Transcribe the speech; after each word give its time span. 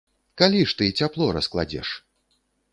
Калі 0.41 0.61
ж 0.71 0.77
ты 0.79 0.87
цяпло 1.01 1.29
раскладзеш? 1.37 1.95